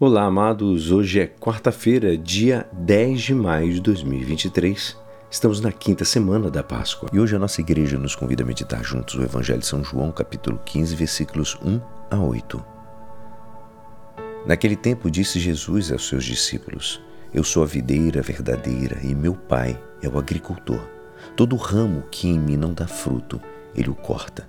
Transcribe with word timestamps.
Olá, 0.00 0.26
amados. 0.26 0.92
Hoje 0.92 1.18
é 1.18 1.26
quarta-feira, 1.26 2.16
dia 2.16 2.68
10 2.72 3.20
de 3.20 3.34
maio 3.34 3.72
de 3.72 3.80
2023. 3.80 4.96
Estamos 5.28 5.60
na 5.60 5.72
quinta 5.72 6.04
semana 6.04 6.48
da 6.48 6.62
Páscoa 6.62 7.10
e 7.12 7.18
hoje 7.18 7.34
a 7.34 7.38
nossa 7.40 7.60
igreja 7.60 7.98
nos 7.98 8.14
convida 8.14 8.44
a 8.44 8.46
meditar 8.46 8.84
juntos 8.84 9.16
o 9.16 9.22
Evangelho 9.24 9.58
de 9.58 9.66
São 9.66 9.82
João, 9.82 10.12
capítulo 10.12 10.60
15, 10.64 10.94
versículos 10.94 11.58
1 11.64 11.80
a 12.12 12.16
8. 12.16 12.64
Naquele 14.46 14.76
tempo 14.76 15.10
disse 15.10 15.40
Jesus 15.40 15.90
aos 15.90 16.06
seus 16.06 16.24
discípulos: 16.24 17.02
Eu 17.34 17.42
sou 17.42 17.64
a 17.64 17.66
videira 17.66 18.22
verdadeira 18.22 19.00
e 19.02 19.12
meu 19.16 19.34
Pai 19.34 19.76
é 20.00 20.08
o 20.08 20.16
agricultor. 20.16 20.78
Todo 21.34 21.56
ramo 21.56 22.04
que 22.08 22.28
em 22.28 22.38
mim 22.38 22.56
não 22.56 22.72
dá 22.72 22.86
fruto, 22.86 23.40
ele 23.74 23.90
o 23.90 23.96
corta, 23.96 24.48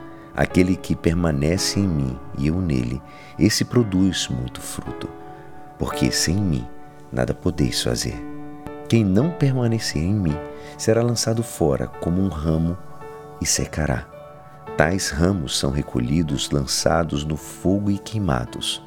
Aquele 0.35 0.75
que 0.75 0.95
permanece 0.95 1.79
em 1.79 1.87
mim 1.87 2.19
e 2.37 2.47
eu 2.47 2.61
nele, 2.61 3.01
esse 3.37 3.65
produz 3.65 4.27
muito 4.29 4.61
fruto 4.61 5.09
porque 5.81 6.11
sem 6.11 6.35
mim 6.35 6.63
nada 7.11 7.33
podeis 7.33 7.81
fazer. 7.81 8.13
Quem 8.87 9.03
não 9.03 9.31
permanecer 9.31 10.03
em 10.03 10.13
mim 10.13 10.37
será 10.77 11.01
lançado 11.01 11.41
fora 11.41 11.87
como 11.87 12.21
um 12.21 12.27
ramo 12.27 12.77
e 13.41 13.47
secará. 13.47 14.05
Tais 14.77 15.09
ramos 15.09 15.57
são 15.57 15.71
recolhidos, 15.71 16.51
lançados 16.51 17.23
no 17.23 17.35
fogo 17.35 17.89
e 17.89 17.97
queimados. 17.97 18.79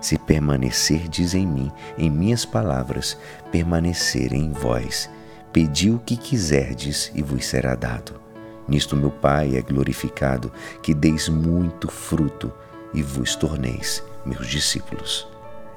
Se 0.00 0.18
permanecerdes 0.18 1.32
em 1.32 1.46
mim, 1.46 1.70
em 1.96 2.10
minhas 2.10 2.44
palavras, 2.44 3.16
permanecerem 3.52 4.46
em 4.46 4.50
vós, 4.50 5.08
pedi 5.52 5.92
o 5.92 6.00
que 6.00 6.16
quiserdes 6.16 7.12
e 7.14 7.22
vos 7.22 7.46
será 7.46 7.76
dado. 7.76 8.20
Nisto 8.66 8.96
meu 8.96 9.10
Pai 9.10 9.56
é 9.56 9.62
glorificado, 9.62 10.52
que 10.82 10.94
deis 10.94 11.28
muito 11.28 11.88
fruto 11.88 12.52
e 12.94 13.02
vos 13.02 13.34
torneis 13.34 14.02
meus 14.24 14.46
discípulos. 14.46 15.26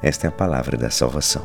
Esta 0.01 0.27
é 0.27 0.29
a 0.29 0.31
palavra 0.31 0.77
da 0.77 0.89
salvação. 0.89 1.43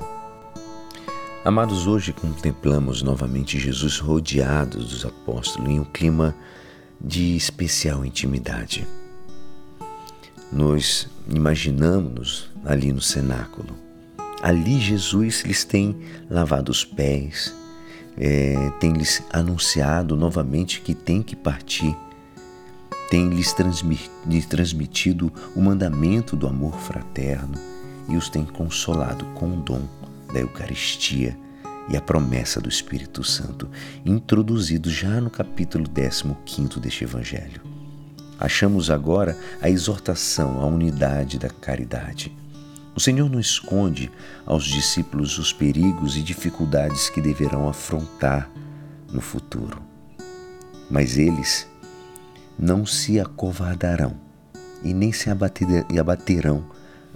Amados, 1.42 1.86
hoje 1.86 2.12
contemplamos 2.12 3.00
novamente 3.00 3.58
Jesus 3.58 3.98
rodeado 3.98 4.78
dos 4.78 5.06
apóstolos 5.06 5.70
em 5.70 5.80
um 5.80 5.84
clima 5.84 6.34
de 7.00 7.34
especial 7.34 8.04
intimidade. 8.04 8.86
Nós 10.52 11.08
imaginamos 11.28 12.50
ali 12.64 12.92
no 12.92 13.00
cenáculo. 13.00 13.74
Ali 14.42 14.78
Jesus 14.80 15.42
lhes 15.42 15.64
tem 15.64 15.96
lavado 16.28 16.70
os 16.70 16.84
pés, 16.84 17.54
é, 18.22 18.70
tem 18.78 18.92
lhes 18.92 19.22
anunciado 19.32 20.14
novamente 20.14 20.82
que 20.82 20.94
tem 20.94 21.22
que 21.22 21.34
partir, 21.34 21.96
tem 23.08 23.30
lhes 23.30 23.54
transmitido 24.46 25.32
o 25.56 25.62
mandamento 25.62 26.36
do 26.36 26.46
amor 26.46 26.78
fraterno 26.78 27.54
e 28.06 28.16
os 28.16 28.28
tem 28.28 28.44
consolado 28.44 29.24
com 29.34 29.46
o 29.46 29.56
dom 29.56 29.80
da 30.30 30.38
Eucaristia 30.38 31.36
e 31.88 31.96
a 31.96 32.00
promessa 32.00 32.60
do 32.60 32.68
Espírito 32.68 33.24
Santo, 33.24 33.68
introduzido 34.04 34.90
já 34.90 35.18
no 35.20 35.30
capítulo 35.30 35.86
15 35.88 36.78
deste 36.78 37.04
Evangelho. 37.04 37.62
Achamos 38.38 38.90
agora 38.90 39.36
a 39.62 39.68
exortação 39.68 40.60
à 40.60 40.66
unidade 40.66 41.38
da 41.38 41.48
caridade. 41.48 42.39
O 43.00 43.02
Senhor 43.02 43.30
não 43.30 43.40
esconde 43.40 44.12
aos 44.44 44.62
discípulos 44.62 45.38
os 45.38 45.54
perigos 45.54 46.18
e 46.18 46.22
dificuldades 46.22 47.08
que 47.08 47.18
deverão 47.18 47.66
afrontar 47.66 48.50
no 49.10 49.22
futuro. 49.22 49.80
Mas 50.90 51.16
eles 51.16 51.66
não 52.58 52.84
se 52.84 53.18
acovardarão 53.18 54.14
e 54.84 54.92
nem 54.92 55.12
se 55.12 55.30
abaterão 55.30 56.62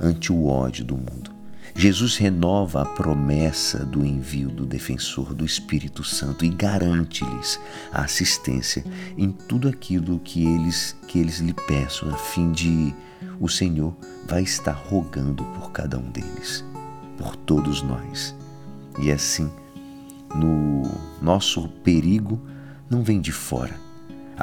ante 0.01 0.33
o 0.33 0.47
ódio 0.47 0.87
do 0.87 0.97
mundo. 0.97 1.31
Jesus 1.75 2.17
renova 2.17 2.83
a 2.83 2.85
promessa 2.85 3.85
do 3.85 4.05
envio 4.05 4.49
do 4.49 4.67
defensor 4.67 5.35
do 5.35 5.45
Espírito 5.45 6.05
Santo 6.05 6.45
e 6.45 6.49
garante-lhes 6.49 7.61
a 7.93 8.03
assistência 8.03 8.85
em 9.17 9.31
tudo 9.31 9.69
aquilo 9.69 10.19
que 10.21 10.45
eles 10.45 10.97
que 11.09 11.19
eles 11.19 11.39
lhe 11.39 11.53
peçam, 11.53 12.09
a 12.11 12.17
fim 12.17 12.53
de 12.53 12.95
o 13.41 13.49
Senhor 13.49 13.97
vai 14.27 14.43
estar 14.43 14.73
rogando 14.73 15.45
por 15.45 15.73
cada 15.73 15.99
um 15.99 16.11
deles, 16.11 16.65
por 17.17 17.35
todos 17.37 17.83
nós. 17.83 18.35
E 19.01 19.11
assim, 19.11 19.51
no 20.35 20.83
nosso 21.21 21.69
perigo 21.83 22.41
não 22.89 23.03
vem 23.03 23.21
de 23.21 23.33
fora, 23.33 23.75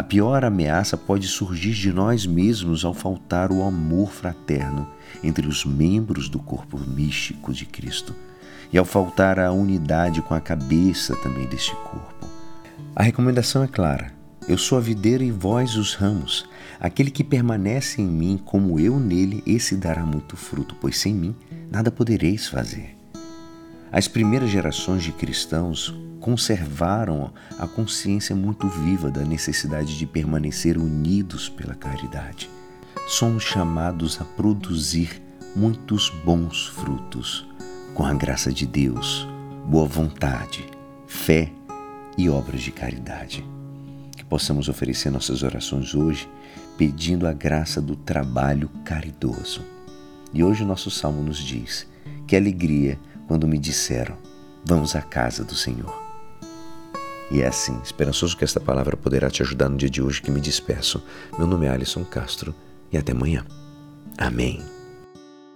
a 0.01 0.03
pior 0.03 0.43
ameaça 0.43 0.97
pode 0.97 1.27
surgir 1.27 1.73
de 1.73 1.93
nós 1.93 2.25
mesmos 2.25 2.83
ao 2.83 2.91
faltar 2.91 3.51
o 3.51 3.61
amor 3.61 4.11
fraterno 4.11 4.87
entre 5.23 5.47
os 5.47 5.63
membros 5.63 6.27
do 6.27 6.39
corpo 6.39 6.75
místico 6.79 7.53
de 7.53 7.67
Cristo 7.67 8.15
e 8.73 8.79
ao 8.79 8.83
faltar 8.83 9.37
a 9.37 9.51
unidade 9.51 10.19
com 10.23 10.33
a 10.33 10.41
cabeça 10.41 11.15
também 11.17 11.45
deste 11.45 11.75
corpo. 11.75 12.27
A 12.95 13.03
recomendação 13.03 13.63
é 13.63 13.67
clara: 13.67 14.11
eu 14.47 14.57
sou 14.57 14.79
a 14.79 14.81
videira 14.81 15.23
e 15.23 15.29
vós 15.29 15.75
os 15.75 15.93
ramos. 15.93 16.49
Aquele 16.79 17.11
que 17.11 17.23
permanece 17.23 18.01
em 18.01 18.07
mim, 18.07 18.41
como 18.43 18.79
eu 18.79 18.99
nele, 18.99 19.43
esse 19.45 19.75
dará 19.75 20.03
muito 20.03 20.35
fruto, 20.35 20.75
pois 20.81 20.97
sem 20.97 21.13
mim 21.13 21.35
nada 21.69 21.91
podereis 21.91 22.47
fazer. 22.47 23.00
As 23.91 24.07
primeiras 24.07 24.49
gerações 24.49 25.03
de 25.03 25.11
cristãos 25.11 25.93
conservaram 26.21 27.33
a 27.59 27.67
consciência 27.67 28.33
muito 28.33 28.69
viva 28.69 29.11
da 29.11 29.25
necessidade 29.25 29.97
de 29.97 30.05
permanecer 30.05 30.77
unidos 30.77 31.49
pela 31.49 31.75
caridade. 31.75 32.49
Somos 33.05 33.43
chamados 33.43 34.21
a 34.21 34.23
produzir 34.23 35.21
muitos 35.53 36.09
bons 36.23 36.67
frutos, 36.67 37.45
com 37.93 38.05
a 38.05 38.13
graça 38.13 38.49
de 38.49 38.65
Deus, 38.65 39.27
boa 39.65 39.85
vontade, 39.85 40.65
fé 41.05 41.51
e 42.17 42.29
obras 42.29 42.61
de 42.61 42.71
caridade. 42.71 43.45
Que 44.15 44.23
possamos 44.23 44.69
oferecer 44.69 45.09
nossas 45.09 45.43
orações 45.43 45.93
hoje 45.93 46.29
pedindo 46.77 47.27
a 47.27 47.33
graça 47.33 47.81
do 47.81 47.97
trabalho 47.97 48.69
caridoso. 48.85 49.61
E 50.33 50.41
hoje 50.41 50.63
o 50.63 50.65
nosso 50.65 50.89
salmo 50.89 51.21
nos 51.21 51.39
diz: 51.39 51.85
Que 52.25 52.37
alegria 52.37 52.97
quando 53.31 53.47
me 53.47 53.57
disseram: 53.57 54.17
Vamos 54.65 54.93
à 54.93 55.01
casa 55.01 55.41
do 55.41 55.55
Senhor. 55.55 56.03
E 57.31 57.41
é 57.41 57.47
assim, 57.47 57.79
esperançoso 57.81 58.35
que 58.35 58.43
esta 58.43 58.59
palavra 58.59 58.97
poderá 58.97 59.29
te 59.29 59.41
ajudar 59.41 59.69
no 59.69 59.77
dia 59.77 59.89
de 59.89 60.01
hoje 60.01 60.21
que 60.21 60.29
me 60.29 60.41
despeço. 60.41 61.01
Meu 61.37 61.47
nome 61.47 61.65
é 61.65 61.69
Alisson 61.69 62.03
Castro 62.03 62.53
e 62.91 62.97
até 62.97 63.13
amanhã. 63.13 63.45
Amém. 64.17 64.70